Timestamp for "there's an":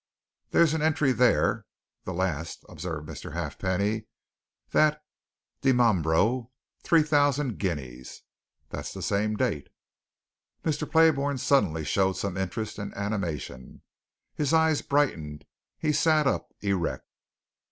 0.49-0.81